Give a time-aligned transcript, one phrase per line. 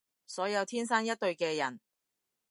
[0.25, 1.79] 所有天生一對嘅人